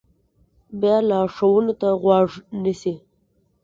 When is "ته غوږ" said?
1.81-2.29